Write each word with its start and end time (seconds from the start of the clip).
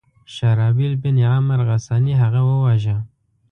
شهرابیل 0.35 0.93
بن 1.03 1.17
عمرو 1.31 1.65
غساني 1.69 2.13
هغه 2.21 2.41
وواژه. 2.49 2.97